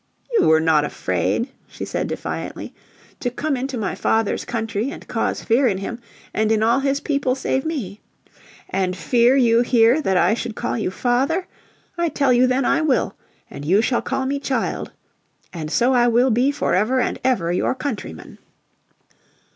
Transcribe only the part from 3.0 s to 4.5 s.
"to come into my father's